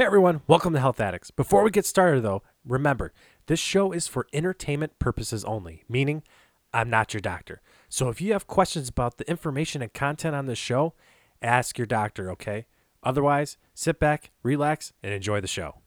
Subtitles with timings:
[0.00, 1.30] Hey everyone, welcome to Health Addicts.
[1.30, 3.12] Before we get started though, remember,
[3.48, 6.22] this show is for entertainment purposes only, meaning
[6.72, 7.60] I'm not your doctor.
[7.90, 10.94] So if you have questions about the information and content on this show,
[11.42, 12.64] ask your doctor, okay?
[13.02, 15.82] Otherwise, sit back, relax, and enjoy the show.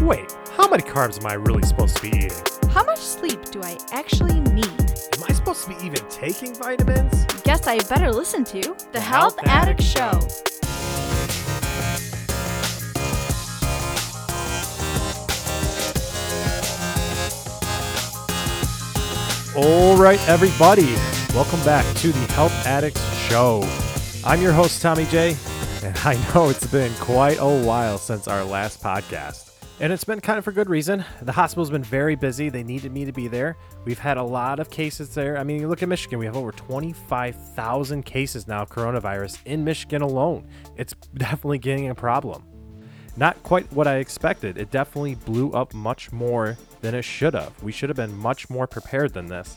[0.00, 2.32] Wait, how many carbs am I really supposed to be eating?
[2.70, 4.80] How much sleep do I actually need?
[5.18, 7.26] Am I supposed to be even taking vitamins?
[7.42, 10.18] Guess I better listen to The, Health, Addict, Show.
[19.62, 20.94] All right, everybody,
[21.34, 23.60] welcome back to the Health Addicts Show.
[24.24, 25.36] I'm your host, Tommy J,
[25.82, 29.52] and I know it's been quite a while since our last podcast.
[29.78, 31.04] And it's been kind of for good reason.
[31.20, 32.48] The hospital's been very busy.
[32.48, 33.58] They needed me to be there.
[33.84, 35.36] We've had a lot of cases there.
[35.36, 39.62] I mean, you look at Michigan, we have over 25,000 cases now of coronavirus in
[39.62, 40.48] Michigan alone.
[40.78, 42.44] It's definitely getting a problem.
[43.18, 44.56] Not quite what I expected.
[44.56, 47.62] It definitely blew up much more than it should have.
[47.62, 49.56] We should have been much more prepared than this.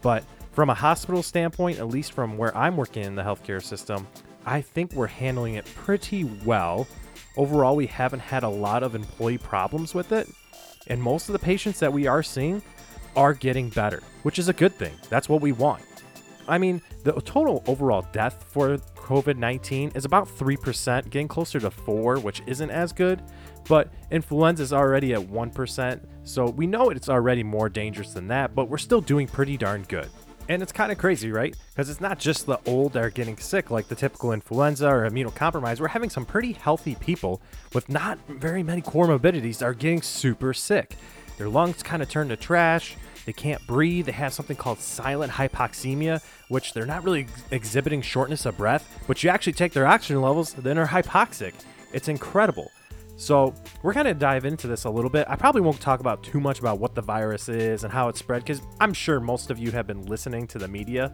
[0.00, 4.06] But from a hospital standpoint, at least from where I'm working in the healthcare system,
[4.44, 6.86] I think we're handling it pretty well.
[7.36, 10.28] Overall, we haven't had a lot of employee problems with it.
[10.88, 12.62] And most of the patients that we are seeing
[13.16, 14.92] are getting better, which is a good thing.
[15.08, 15.82] That's what we want.
[16.48, 18.78] I mean, the total overall death for
[19.12, 23.20] COVID 19 is about 3%, getting closer to 4 which isn't as good.
[23.68, 28.54] But influenza is already at 1%, so we know it's already more dangerous than that,
[28.54, 30.08] but we're still doing pretty darn good.
[30.48, 31.54] And it's kind of crazy, right?
[31.68, 35.08] Because it's not just the old that are getting sick, like the typical influenza or
[35.08, 35.78] immunocompromised.
[35.78, 37.42] We're having some pretty healthy people
[37.74, 40.96] with not very many comorbidities that are getting super sick.
[41.36, 42.96] Their lungs kind of turn to trash.
[43.24, 44.06] They can't breathe.
[44.06, 49.00] They have something called silent hypoxemia, which they're not really ex- exhibiting shortness of breath,
[49.06, 51.54] but you actually take their oxygen levels, then they are hypoxic.
[51.92, 52.70] It's incredible.
[53.16, 55.26] So, we're going to dive into this a little bit.
[55.28, 58.18] I probably won't talk about too much about what the virus is and how it's
[58.18, 61.12] spread because I'm sure most of you have been listening to the media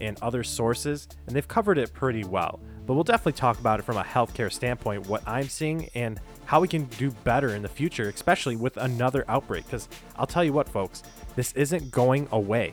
[0.00, 2.60] and other sources, and they've covered it pretty well.
[2.86, 6.60] But we'll definitely talk about it from a healthcare standpoint, what I'm seeing, and how
[6.60, 9.66] we can do better in the future, especially with another outbreak.
[9.66, 9.86] Because
[10.16, 11.02] I'll tell you what, folks,
[11.36, 12.72] this isn't going away.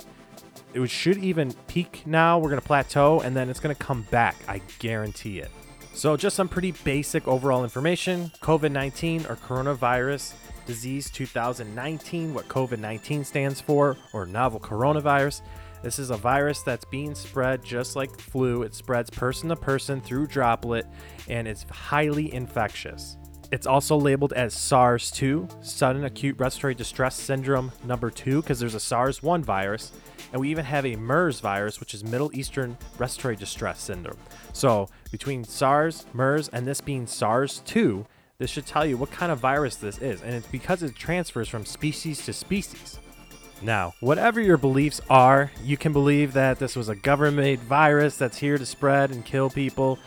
[0.73, 2.39] It should even peak now.
[2.39, 4.37] We're going to plateau, and then it's going to come back.
[4.47, 5.51] I guarantee it.
[5.93, 10.33] So, just some pretty basic overall information COVID 19 or coronavirus
[10.65, 15.41] disease 2019, what COVID 19 stands for, or novel coronavirus.
[15.83, 18.63] This is a virus that's being spread just like flu.
[18.63, 20.87] It spreads person to person through droplet
[21.27, 23.17] and it's highly infectious.
[23.51, 28.75] It's also labeled as SARS 2, sudden acute respiratory distress syndrome number 2, because there's
[28.75, 29.91] a SARS 1 virus.
[30.31, 34.17] And we even have a MERS virus, which is Middle Eastern Respiratory Distress Syndrome.
[34.53, 38.05] So, between SARS, MERS, and this being SARS 2,
[38.37, 40.21] this should tell you what kind of virus this is.
[40.21, 42.99] And it's because it transfers from species to species.
[43.61, 48.17] Now, whatever your beliefs are, you can believe that this was a government made virus
[48.17, 49.97] that's here to spread and kill people.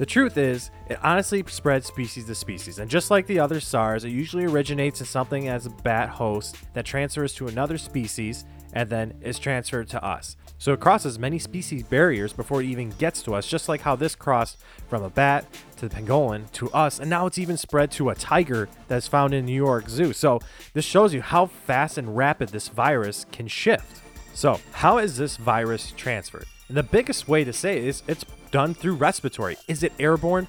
[0.00, 4.06] The truth is, it honestly spreads species to species, and just like the other SARS,
[4.06, 8.88] it usually originates in something as a bat host that transfers to another species and
[8.88, 10.38] then is transferred to us.
[10.56, 13.94] So it crosses many species barriers before it even gets to us, just like how
[13.94, 14.56] this crossed
[14.88, 15.44] from a bat
[15.76, 19.34] to the pangolin to us, and now it's even spread to a tiger that's found
[19.34, 20.14] in New York Zoo.
[20.14, 20.40] So
[20.72, 24.00] this shows you how fast and rapid this virus can shift.
[24.32, 26.46] So, how is this virus transferred?
[26.68, 29.56] And the biggest way to say is it's done through respiratory.
[29.68, 30.48] Is it airborne?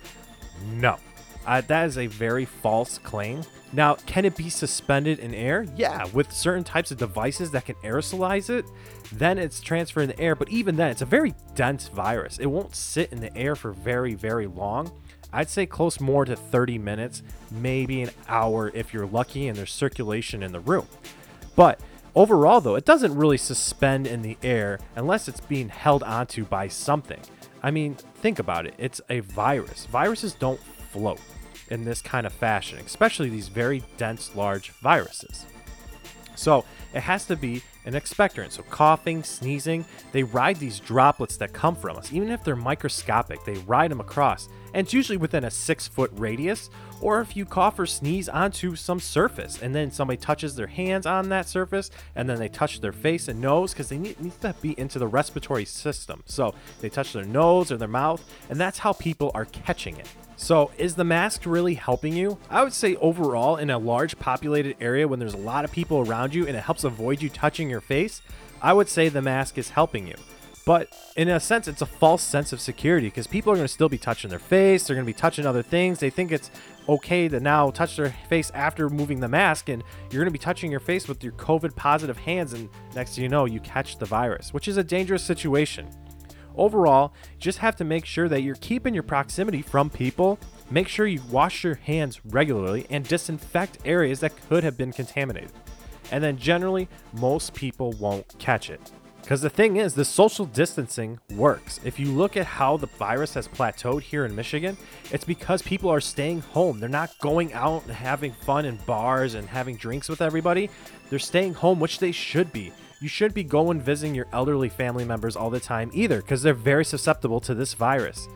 [0.72, 0.97] No.
[1.45, 3.41] Uh, that is a very false claim.
[3.73, 5.66] Now, can it be suspended in air?
[5.75, 8.66] Yeah, with certain types of devices that can aerosolize it,
[9.13, 10.35] then it's transferred in the air.
[10.35, 12.38] But even then, it's a very dense virus.
[12.38, 14.91] It won't sit in the air for very, very long.
[15.33, 19.72] I'd say close more to 30 minutes, maybe an hour if you're lucky and there's
[19.72, 20.88] circulation in the room.
[21.56, 21.79] But
[22.13, 26.68] overall, though, it doesn't really suspend in the air unless it's being held onto by
[26.68, 27.22] something.
[27.63, 28.73] I mean, think about it.
[28.77, 29.85] It's a virus.
[29.85, 30.59] Viruses don't
[30.91, 31.19] float
[31.69, 35.45] in this kind of fashion, especially these very dense, large viruses.
[36.36, 38.51] So it has to be an expectorant.
[38.51, 42.12] So coughing, sneezing, they ride these droplets that come from us.
[42.12, 44.50] Even if they're microscopic, they ride them across.
[44.73, 46.69] And it's usually within a six foot radius,
[47.01, 51.06] or if you cough or sneeze onto some surface, and then somebody touches their hands
[51.06, 54.39] on that surface, and then they touch their face and nose, because they need, need
[54.41, 56.23] to be into the respiratory system.
[56.25, 60.07] So they touch their nose or their mouth, and that's how people are catching it.
[60.38, 62.39] So, is the mask really helping you?
[62.50, 66.00] I would say overall, in a large populated area when there's a lot of people
[66.00, 68.24] around you and it helps avoid you touching your face,
[68.59, 70.15] I would say the mask is helping you.
[70.66, 73.74] But in a sense, it's a false sense of security because people are going to
[73.74, 74.86] still be touching their face.
[74.86, 76.00] They're going to be touching other things.
[76.00, 76.52] They think it's
[76.88, 80.38] okay to now touch their face after removing the mask, and you're going to be
[80.38, 82.54] touching your face with your COVID positive hands.
[82.54, 85.90] And next thing you know, you catch the virus, which is a dangerous situation.
[86.56, 90.38] Overall, just have to make sure that you're keeping your proximity from people.
[90.69, 95.52] Make sure you wash your hands regularly and disinfect areas that could have been contaminated.
[96.12, 98.92] And then generally, most people won't catch it.
[99.21, 101.79] Because the thing is, the social distancing works.
[101.85, 104.75] If you look at how the virus has plateaued here in Michigan,
[105.12, 106.79] it's because people are staying home.
[106.79, 110.69] They're not going out and having fun in bars and having drinks with everybody.
[111.09, 112.73] They're staying home, which they should be.
[113.00, 116.53] You shouldn't be going visiting your elderly family members all the time either, because they're
[116.53, 118.27] very susceptible to this virus.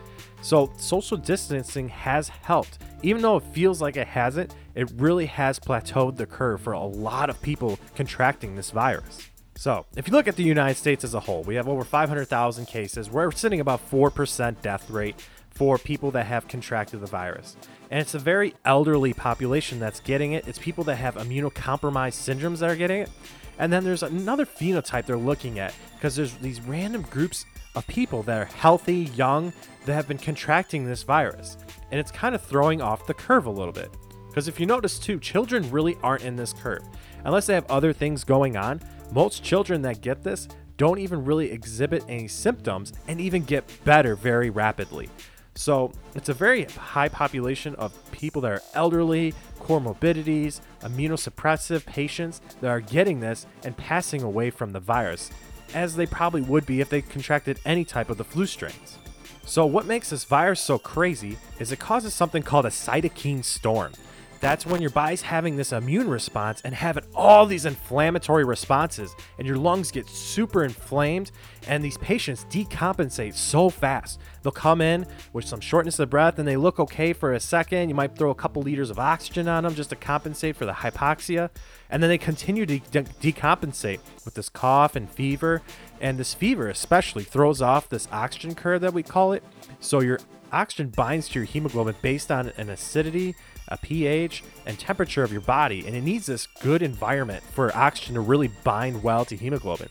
[0.41, 2.77] So, social distancing has helped.
[3.03, 6.83] Even though it feels like it hasn't, it really has plateaued the curve for a
[6.83, 9.29] lot of people contracting this virus.
[9.57, 12.65] So, if you look at the United States as a whole, we have over 500,000
[12.65, 13.09] cases.
[13.09, 15.15] We're sitting about 4% death rate
[15.49, 17.55] for people that have contracted the virus.
[17.89, 20.47] And it's a very elderly population that's getting it.
[20.47, 23.09] It's people that have immunocompromised syndromes that are getting it.
[23.57, 28.23] And then there's another phenotype they're looking at because there's these random groups of people
[28.23, 29.53] that are healthy, young,
[29.85, 31.57] that have been contracting this virus.
[31.91, 33.89] And it's kind of throwing off the curve a little bit.
[34.27, 36.83] Because if you notice too, children really aren't in this curve.
[37.23, 38.81] Unless they have other things going on,
[39.11, 40.47] most children that get this
[40.77, 45.09] don't even really exhibit any symptoms and even get better very rapidly.
[45.55, 52.67] So it's a very high population of people that are elderly, comorbidities, immunosuppressive patients that
[52.69, 55.31] are getting this and passing away from the virus,
[55.73, 58.97] as they probably would be if they contracted any type of the flu strains.
[59.45, 63.93] So, what makes this virus so crazy is it causes something called a cytokine storm.
[64.39, 69.47] That's when your body's having this immune response and having all these inflammatory responses, and
[69.47, 71.31] your lungs get super inflamed.
[71.67, 74.19] And these patients decompensate so fast.
[74.43, 77.89] They'll come in with some shortness of breath and they look okay for a second.
[77.89, 80.73] You might throw a couple liters of oxygen on them just to compensate for the
[80.73, 81.49] hypoxia.
[81.89, 85.63] And then they continue to de- decompensate with this cough and fever.
[85.99, 89.43] And this fever, especially, throws off this oxygen curve that we call it.
[89.79, 90.19] So your
[90.51, 93.35] oxygen binds to your hemoglobin based on an acidity
[93.67, 98.15] a pH, and temperature of your body, and it needs this good environment for oxygen
[98.15, 99.89] to really bind well to hemoglobin.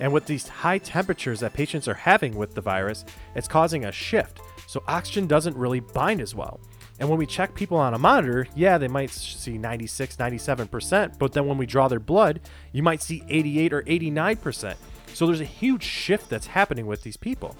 [0.00, 3.04] And with these high temperatures that patients are having with the virus,
[3.34, 4.40] it's causing a shift.
[4.66, 6.60] So oxygen doesn't really bind as well.
[6.98, 11.32] And when we check people on a monitor, yeah, they might see 96, 97%, but
[11.32, 12.40] then when we draw their blood,
[12.72, 14.74] you might see 88 or 89%.
[15.12, 17.56] So there's a huge shift that's happening with these people.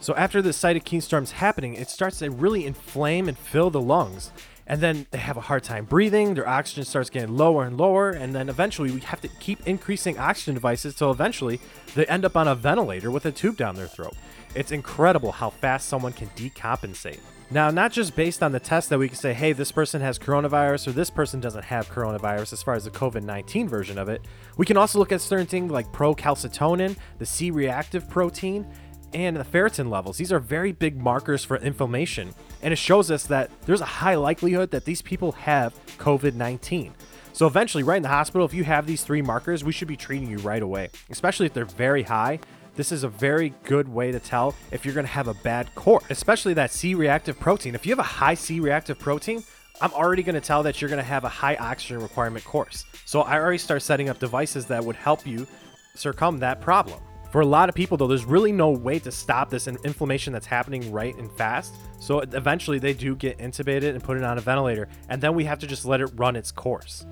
[0.00, 4.32] So after the cytokine storm's happening, it starts to really inflame and fill the lungs
[4.66, 6.34] and then they have a hard time breathing.
[6.34, 10.18] Their oxygen starts getting lower and lower, and then eventually we have to keep increasing
[10.18, 11.60] oxygen devices till eventually
[11.94, 14.14] they end up on a ventilator with a tube down their throat.
[14.54, 17.20] It's incredible how fast someone can decompensate.
[17.50, 20.18] Now, not just based on the test that we can say, hey, this person has
[20.18, 24.08] coronavirus or this person doesn't have coronavirus as far as the COVID 19 version of
[24.08, 24.22] it,
[24.56, 28.66] we can also look at certain things like procalcitonin, the C reactive protein,
[29.14, 30.18] and the ferritin levels.
[30.18, 34.16] These are very big markers for inflammation, and it shows us that there's a high
[34.16, 36.92] likelihood that these people have COVID 19.
[37.32, 39.96] So, eventually, right in the hospital, if you have these three markers, we should be
[39.96, 42.38] treating you right away, especially if they're very high.
[42.76, 45.72] This is a very good way to tell if you're going to have a bad
[45.74, 47.74] core, especially that C reactive protein.
[47.74, 49.42] If you have a high C reactive protein,
[49.80, 52.84] I'm already going to tell that you're going to have a high oxygen requirement course.
[53.04, 55.46] So I already start setting up devices that would help you
[55.94, 57.00] circum that problem.
[57.34, 60.46] For a lot of people, though, there's really no way to stop this inflammation that's
[60.46, 61.74] happening right and fast.
[61.98, 65.42] So eventually, they do get intubated and put it on a ventilator, and then we
[65.42, 67.04] have to just let it run its course.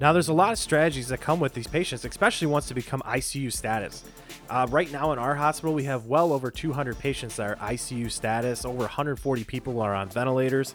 [0.00, 3.02] Now, there's a lot of strategies that come with these patients, especially once they become
[3.04, 4.02] ICU status.
[4.48, 8.10] Uh, right now in our hospital, we have well over 200 patients that are ICU
[8.10, 8.64] status.
[8.64, 10.74] Over 140 people are on ventilators.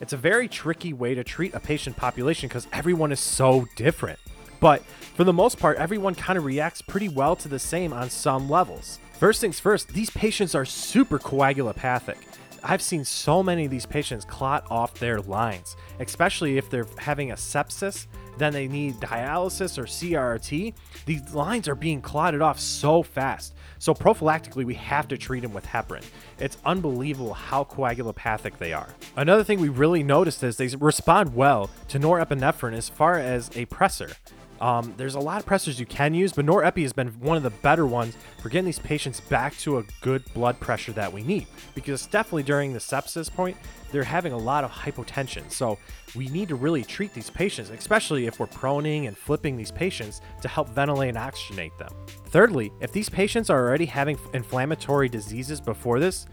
[0.00, 4.18] It's a very tricky way to treat a patient population because everyone is so different.
[4.60, 4.82] But
[5.14, 8.48] for the most part, everyone kind of reacts pretty well to the same on some
[8.48, 8.98] levels.
[9.12, 12.16] First things first, these patients are super coagulopathic.
[12.62, 17.30] I've seen so many of these patients clot off their lines, especially if they're having
[17.30, 20.74] a sepsis, then they need dialysis or CRRT.
[21.06, 23.54] These lines are being clotted off so fast.
[23.78, 26.04] So, prophylactically, we have to treat them with heparin.
[26.38, 28.88] It's unbelievable how coagulopathic they are.
[29.16, 33.66] Another thing we really noticed is they respond well to norepinephrine as far as a
[33.66, 34.14] pressor.
[34.60, 37.42] Um, there's a lot of pressors you can use, but norepi has been one of
[37.42, 41.22] the better ones for getting these patients back to a good blood pressure that we
[41.22, 41.46] need.
[41.74, 43.56] Because definitely during the sepsis point,
[43.92, 45.50] they're having a lot of hypotension.
[45.50, 45.78] So
[46.14, 50.20] we need to really treat these patients, especially if we're proning and flipping these patients
[50.42, 51.92] to help ventilate and oxygenate them.
[52.26, 56.26] Thirdly, if these patients are already having inflammatory diseases before this,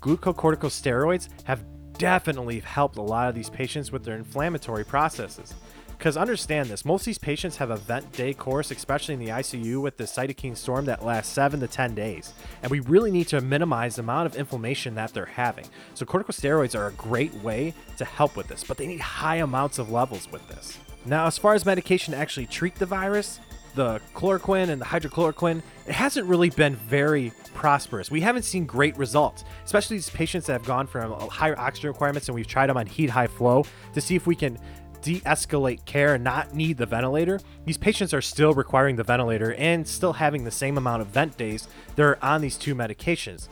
[0.00, 1.64] glucocorticosteroids have
[1.98, 5.54] definitely helped a lot of these patients with their inflammatory processes.
[6.00, 9.28] Because understand this, most of these patients have a vent day course, especially in the
[9.28, 12.32] ICU with the cytokine storm that lasts 7 to 10 days.
[12.62, 15.66] And we really need to minimize the amount of inflammation that they're having.
[15.92, 19.78] So corticosteroids are a great way to help with this, but they need high amounts
[19.78, 20.78] of levels with this.
[21.04, 23.38] Now, as far as medication to actually treat the virus,
[23.74, 28.10] the chloroquine and the hydrochloroquine, it hasn't really been very prosperous.
[28.10, 31.90] We haven't seen great results, especially these patients that have gone from uh, higher oxygen
[31.90, 34.58] requirements and we've tried them on heat high flow to see if we can
[35.02, 39.54] de escalate care and not need the ventilator, these patients are still requiring the ventilator
[39.54, 41.68] and still having the same amount of vent days.
[41.96, 43.48] They're on these two medications.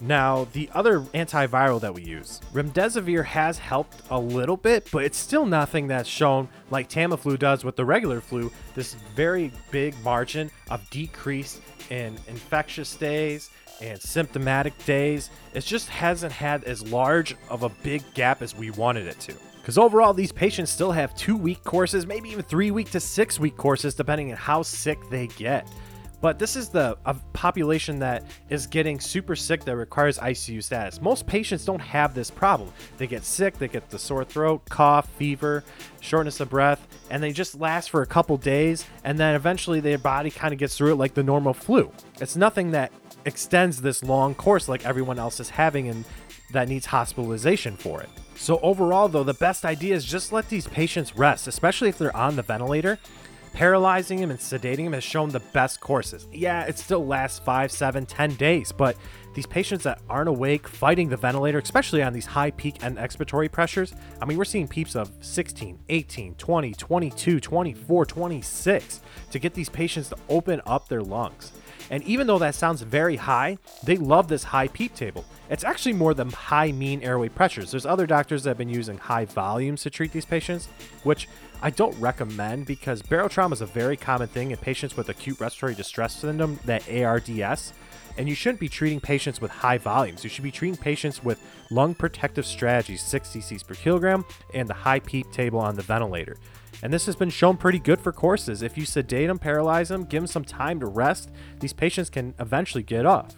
[0.00, 5.16] Now, the other antiviral that we use, remdesivir has helped a little bit, but it's
[5.16, 10.50] still nothing that's shown like Tamiflu does with the regular flu, this very big margin
[10.70, 15.30] of decrease in infectious days and symptomatic days.
[15.54, 19.34] It just hasn't had as large of a big gap as we wanted it to.
[19.66, 23.40] Because overall, these patients still have two week courses, maybe even three week to six
[23.40, 25.66] week courses, depending on how sick they get.
[26.20, 31.00] But this is the a population that is getting super sick that requires ICU status.
[31.00, 32.72] Most patients don't have this problem.
[32.96, 35.64] They get sick, they get the sore throat, cough, fever,
[36.00, 39.98] shortness of breath, and they just last for a couple days, and then eventually their
[39.98, 41.90] body kind of gets through it like the normal flu.
[42.20, 42.92] It's nothing that
[43.24, 46.04] extends this long course like everyone else is having and
[46.52, 48.08] that needs hospitalization for it.
[48.36, 52.16] So, overall, though, the best idea is just let these patients rest, especially if they're
[52.16, 52.98] on the ventilator.
[53.52, 56.28] Paralyzing them and sedating them has shown the best courses.
[56.30, 58.98] Yeah, it still lasts 5, 7, 10 days, but
[59.32, 63.50] these patients that aren't awake fighting the ventilator, especially on these high peak and expiratory
[63.50, 69.00] pressures, I mean, we're seeing peeps of 16, 18, 20, 22, 24, 26
[69.30, 71.52] to get these patients to open up their lungs.
[71.90, 75.24] And even though that sounds very high, they love this high PEEP table.
[75.48, 77.70] It's actually more than high mean airway pressures.
[77.70, 80.68] There's other doctors that have been using high volumes to treat these patients,
[81.04, 81.28] which
[81.62, 85.74] I don't recommend because barotrauma is a very common thing in patients with acute respiratory
[85.74, 87.72] distress syndrome, that ARDS.
[88.18, 90.24] And you shouldn't be treating patients with high volumes.
[90.24, 94.74] You should be treating patients with lung protective strategies, 6 cc's per kilogram, and the
[94.74, 96.36] high PEEP table on the ventilator.
[96.82, 98.62] And this has been shown pretty good for courses.
[98.62, 101.30] If you sedate them, paralyze them, give them some time to rest,
[101.60, 103.34] these patients can eventually get off.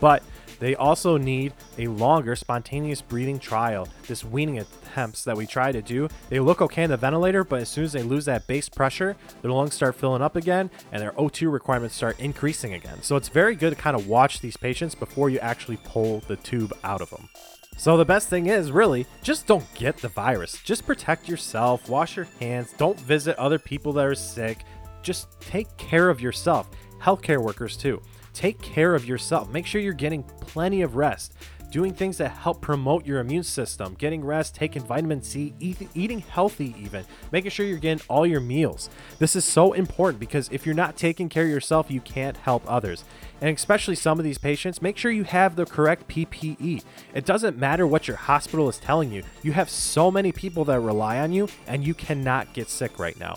[0.00, 0.22] But
[0.58, 3.88] they also need a longer spontaneous breathing trial.
[4.06, 7.60] This weaning attempts that we try to do, they look okay in the ventilator, but
[7.62, 11.02] as soon as they lose that base pressure, their lungs start filling up again and
[11.02, 13.02] their O2 requirements start increasing again.
[13.02, 16.36] So it's very good to kind of watch these patients before you actually pull the
[16.36, 17.28] tube out of them.
[17.76, 20.60] So the best thing is really just don't get the virus.
[20.62, 24.64] Just protect yourself, wash your hands, don't visit other people that are sick.
[25.02, 26.70] Just take care of yourself.
[27.00, 28.00] Healthcare workers too.
[28.34, 29.48] Take care of yourself.
[29.50, 31.34] Make sure you're getting plenty of rest
[31.74, 36.20] doing things that help promote your immune system, getting rest, taking vitamin C, eat, eating
[36.20, 38.88] healthy, even making sure you're getting all your meals.
[39.18, 42.62] This is so important because if you're not taking care of yourself, you can't help
[42.70, 43.04] others.
[43.40, 46.84] And especially some of these patients, make sure you have the correct PPE.
[47.12, 50.78] It doesn't matter what your hospital is telling you, you have so many people that
[50.78, 53.34] rely on you, and you cannot get sick right now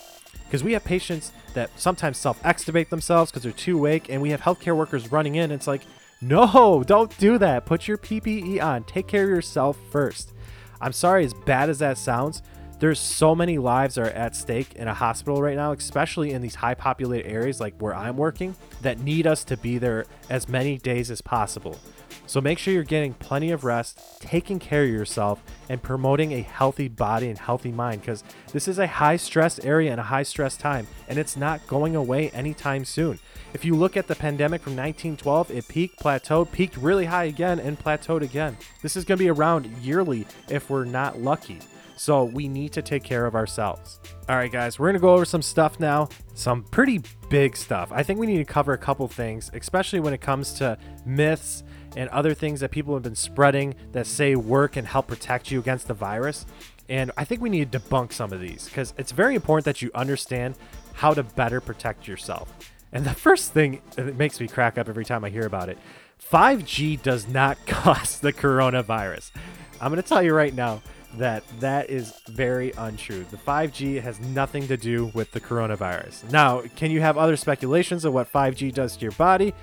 [0.48, 4.32] because we have patients that sometimes self extubate themselves because they're too awake, and we
[4.32, 5.52] have healthcare workers running in.
[5.52, 5.84] It's like,
[6.22, 7.66] no, don't do that.
[7.66, 8.84] Put your PPE on.
[8.86, 10.34] Take care of yourself first.
[10.82, 12.42] I'm sorry, as bad as that sounds,
[12.80, 16.56] there's so many lives are at stake in a hospital right now, especially in these
[16.56, 20.78] high populated areas like where I'm working, that need us to be there as many
[20.78, 21.80] days as possible.
[22.28, 26.42] So make sure you're getting plenty of rest, taking care of yourself, and promoting a
[26.42, 30.24] healthy body and healthy mind because this is a high stress area and a high
[30.24, 33.18] stress time, and it's not going away anytime soon.
[33.54, 37.60] If you look at the pandemic from 1912, it peaked, plateaued, peaked really high again,
[37.60, 38.58] and plateaued again.
[38.82, 41.60] This is going to be around yearly if we're not lucky.
[41.98, 44.00] So we need to take care of ourselves.
[44.30, 47.90] All right, guys, we're going to go over some stuff now, some pretty big stuff.
[47.92, 51.64] I think we need to cover a couple things, especially when it comes to myths
[51.96, 55.60] and other things that people have been spreading that say work and help protect you
[55.60, 56.46] against the virus.
[56.88, 59.82] And I think we need to debunk some of these because it's very important that
[59.82, 60.56] you understand
[60.94, 62.54] how to better protect yourself.
[62.94, 65.78] And the first thing that makes me crack up every time I hear about it
[66.32, 69.32] 5G does not cause the coronavirus.
[69.82, 70.82] I'm going to tell you right now
[71.16, 73.26] that that is very untrue.
[73.32, 76.32] The 5G has nothing to do with the coronavirus.
[76.32, 79.54] Now, can you have other speculations of what 5G does to your body?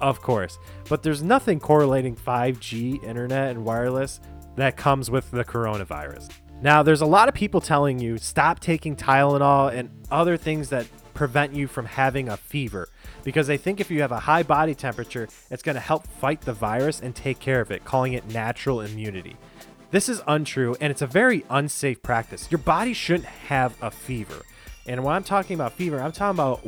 [0.00, 0.58] Of course.
[0.88, 4.20] But there's nothing correlating 5G internet and wireless
[4.56, 6.30] that comes with the coronavirus.
[6.62, 10.86] Now, there's a lot of people telling you stop taking Tylenol and other things that
[11.12, 12.88] prevent you from having a fever
[13.24, 16.42] because they think if you have a high body temperature, it's going to help fight
[16.42, 19.36] the virus and take care of it, calling it natural immunity.
[19.90, 22.48] This is untrue and it's a very unsafe practice.
[22.50, 24.42] Your body shouldn't have a fever.
[24.86, 26.60] And when I'm talking about fever, I'm talking about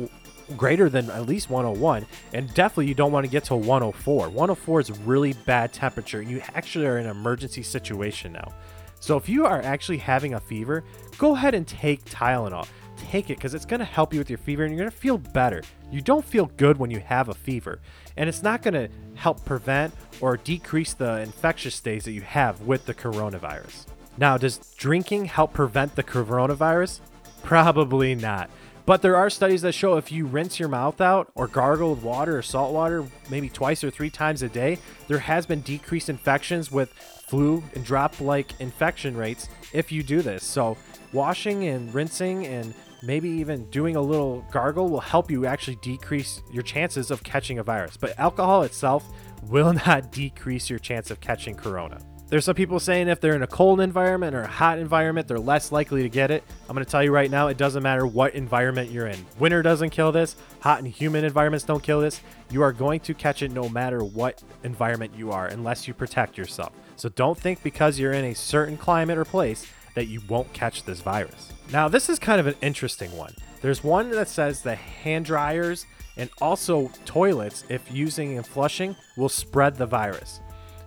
[0.57, 4.79] greater than at least 101 and definitely you don't want to get to 104 104
[4.79, 8.51] is really bad temperature and you actually are in an emergency situation now
[8.99, 10.83] so if you are actually having a fever
[11.19, 12.67] go ahead and take tylenol
[13.09, 14.95] take it because it's going to help you with your fever and you're going to
[14.95, 15.63] feel better.
[15.91, 17.79] You don't feel good when you have a fever,
[18.17, 22.61] and it's not going to help prevent or decrease the infectious days that you have
[22.61, 23.87] with the coronavirus.
[24.17, 26.99] Now, does drinking help prevent the coronavirus?
[27.41, 28.49] Probably not.
[28.85, 32.03] But there are studies that show if you rinse your mouth out or gargle with
[32.03, 36.09] water or salt water maybe twice or three times a day, there has been decreased
[36.09, 36.91] infections with
[37.27, 40.43] flu and drop like infection rates if you do this.
[40.43, 40.75] So,
[41.13, 46.41] washing and rinsing and maybe even doing a little gargle will help you actually decrease
[46.51, 47.97] your chances of catching a virus.
[47.97, 49.05] But alcohol itself
[49.43, 51.99] will not decrease your chance of catching corona.
[52.29, 55.39] There's some people saying if they're in a cold environment or a hot environment, they're
[55.39, 56.43] less likely to get it.
[56.67, 59.25] I'm going to tell you right now, it doesn't matter what environment you're in.
[59.39, 62.21] Winter doesn't kill this, hot and humid environments don't kill this.
[62.51, 66.37] You are going to catch it no matter what environment you are, unless you protect
[66.37, 66.71] yourself.
[66.97, 69.65] So don't think because you're in a certain climate or place
[69.95, 71.51] that you won't catch this virus.
[71.71, 73.33] Now, this is kind of an interesting one.
[73.61, 75.85] There's one that says the hand dryers
[76.17, 80.41] and also toilets, if using and flushing, will spread the virus.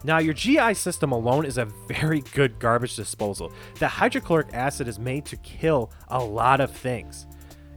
[0.04, 3.52] Now, your GI system alone is a very good garbage disposal.
[3.78, 7.26] The hydrochloric acid is made to kill a lot of things.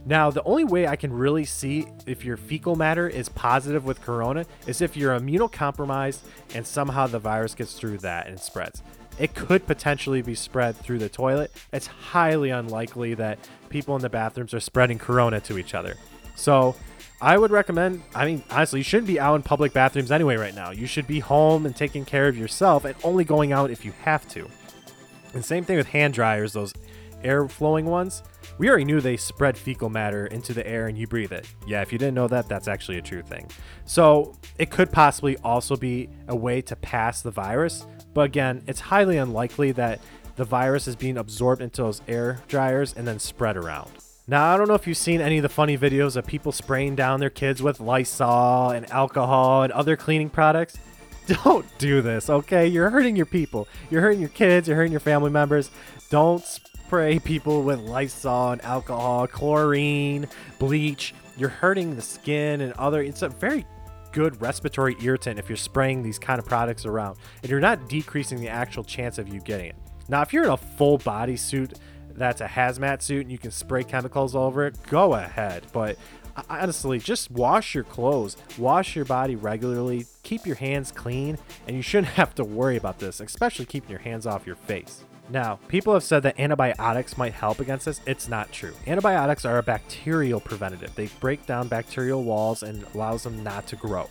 [0.04, 4.02] Now, the only way I can really see if your fecal matter is positive with
[4.02, 6.20] corona is if you're immunocompromised
[6.54, 8.82] and somehow the virus gets through that and spreads.
[9.18, 11.52] It could potentially be spread through the toilet.
[11.72, 15.96] It's highly unlikely that people in the bathrooms are spreading corona to each other.
[16.34, 16.76] So,
[17.20, 20.54] I would recommend, I mean, honestly, you shouldn't be out in public bathrooms anyway right
[20.54, 20.70] now.
[20.70, 23.92] You should be home and taking care of yourself and only going out if you
[24.02, 24.46] have to.
[25.32, 26.74] And same thing with hand dryers, those
[27.24, 28.22] air flowing ones.
[28.58, 31.46] We already knew they spread fecal matter into the air and you breathe it.
[31.66, 33.50] Yeah, if you didn't know that, that's actually a true thing.
[33.86, 37.86] So it could possibly also be a way to pass the virus.
[38.16, 40.00] But again, it's highly unlikely that
[40.36, 43.90] the virus is being absorbed into those air dryers and then spread around.
[44.26, 46.96] Now, I don't know if you've seen any of the funny videos of people spraying
[46.96, 50.78] down their kids with Lysol and alcohol and other cleaning products.
[51.44, 52.66] Don't do this, okay?
[52.66, 53.68] You're hurting your people.
[53.90, 54.66] You're hurting your kids.
[54.66, 55.70] You're hurting your family members.
[56.08, 60.26] Don't spray people with Lysol and alcohol, chlorine,
[60.58, 61.12] bleach.
[61.36, 63.02] You're hurting the skin and other.
[63.02, 63.66] It's a very
[64.16, 68.40] good respiratory irritant if you're spraying these kind of products around, and you're not decreasing
[68.40, 69.76] the actual chance of you getting it.
[70.08, 71.74] Now, if you're in a full body suit
[72.14, 75.66] that's a hazmat suit and you can spray chemicals all over it, go ahead.
[75.70, 75.98] But
[76.48, 81.82] honestly, just wash your clothes, wash your body regularly, keep your hands clean, and you
[81.82, 85.04] shouldn't have to worry about this, especially keeping your hands off your face.
[85.28, 88.00] Now, people have said that antibiotics might help against this.
[88.06, 88.74] It's not true.
[88.86, 90.94] Antibiotics are a bacterial preventative.
[90.94, 94.08] They break down bacterial walls and allows them not to grow.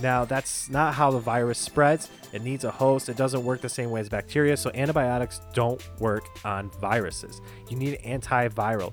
[0.00, 2.10] Now, that's not how the virus spreads.
[2.32, 3.08] It needs a host.
[3.08, 7.40] It doesn't work the same way as bacteria, so antibiotics don't work on viruses.
[7.68, 8.92] You need antiviral.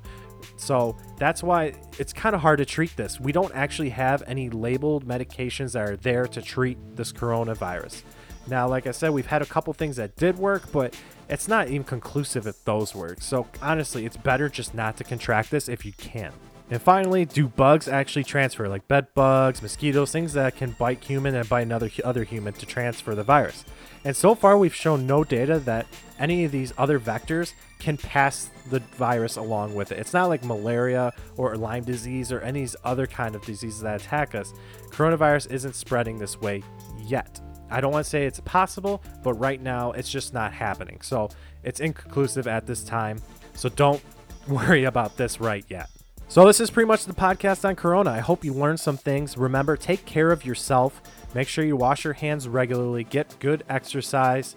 [0.58, 3.20] So that's why it's kind of hard to treat this.
[3.20, 8.04] We don't actually have any labeled medications that are there to treat this coronavirus.
[8.50, 10.96] Now, like I said, we've had a couple things that did work, but
[11.30, 13.22] it's not even conclusive if those work.
[13.22, 16.32] So honestly, it's better just not to contract this if you can.
[16.72, 21.34] And finally, do bugs actually transfer, like bed bugs, mosquitoes, things that can bite human
[21.34, 23.66] and bite another other human to transfer the virus?
[24.06, 25.88] And so far, we've shown no data that
[26.20, 29.98] any of these other vectors can pass the virus along with it.
[29.98, 34.36] It's not like malaria or Lyme disease or any other kind of diseases that attack
[34.36, 34.54] us.
[34.92, 36.64] Coronavirus isn't spreading this way
[37.00, 37.40] yet.
[37.70, 41.02] I don't want to say it's possible, but right now it's just not happening.
[41.02, 41.30] So
[41.64, 43.22] it's inconclusive at this time.
[43.54, 44.02] So don't
[44.48, 45.90] worry about this right yet.
[46.32, 48.12] So, this is pretty much the podcast on Corona.
[48.12, 49.36] I hope you learned some things.
[49.36, 51.02] Remember, take care of yourself.
[51.34, 54.56] Make sure you wash your hands regularly, get good exercise,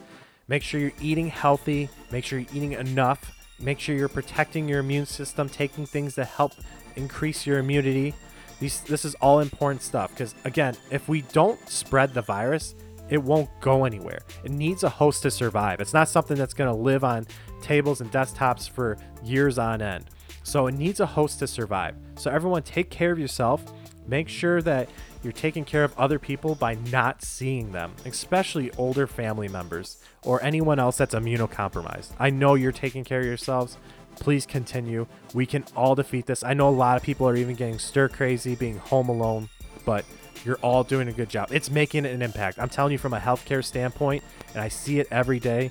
[0.49, 4.81] make sure you're eating healthy, make sure you're eating enough, make sure you're protecting your
[4.81, 6.53] immune system, taking things that help
[6.97, 8.15] increase your immunity.
[8.61, 12.75] These, this is all important stuff because, again, if we don't spread the virus,
[13.13, 14.21] it won't go anywhere.
[14.43, 15.81] It needs a host to survive.
[15.81, 17.27] It's not something that's going to live on
[17.61, 20.07] tables and desktops for years on end.
[20.45, 21.95] So it needs a host to survive.
[22.17, 23.63] So everyone take care of yourself.
[24.07, 24.89] Make sure that
[25.23, 30.43] you're taking care of other people by not seeing them, especially older family members or
[30.43, 32.13] anyone else that's immunocompromised.
[32.19, 33.77] I know you're taking care of yourselves.
[34.17, 35.07] Please continue.
[35.35, 36.43] We can all defeat this.
[36.43, 39.51] I know a lot of people are even getting stir crazy, being home alone,
[39.85, 40.07] but
[40.45, 41.53] you're all doing a good job.
[41.53, 42.59] It's making an impact.
[42.59, 44.23] I'm telling you from a healthcare standpoint,
[44.55, 45.71] and I see it every day.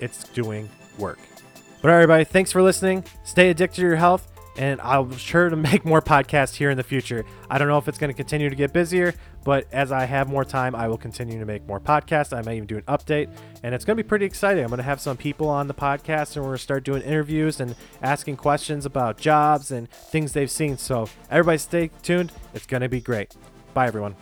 [0.00, 1.18] It's doing work.
[1.80, 3.04] But all right, everybody, thanks for listening.
[3.24, 6.76] Stay addicted to your health, and I'll be sure to make more podcasts here in
[6.76, 7.24] the future.
[7.50, 10.28] I don't know if it's going to continue to get busier, but as I have
[10.28, 12.36] more time, I will continue to make more podcasts.
[12.36, 13.28] I may even do an update,
[13.62, 14.62] and it's going to be pretty exciting.
[14.62, 17.02] I'm going to have some people on the podcast, and we're going to start doing
[17.02, 20.78] interviews and asking questions about jobs and things they've seen.
[20.78, 22.32] So everybody stay tuned.
[22.54, 23.34] It's going to be great.
[23.74, 24.14] Bye, everyone.